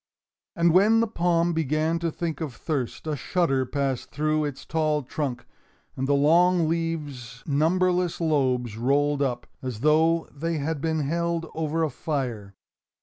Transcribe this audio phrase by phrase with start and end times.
[0.55, 5.03] And when the palm began to think of thirst, a shudder passed through its tall
[5.03, 5.45] trunk,
[5.95, 11.83] and the long leaves' numberless lobes rolled up, as though they had been held over
[11.83, 12.55] a fire.